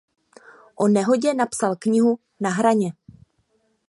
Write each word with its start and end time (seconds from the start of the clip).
O 0.75 0.87
nehodě 0.87 1.33
napsal 1.33 1.75
knihu 1.75 2.19
"Na 2.39 2.49
hraně". 2.49 2.93